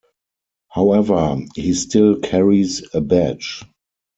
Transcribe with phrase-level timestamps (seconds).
[0.69, 3.61] However, he still carries a badge.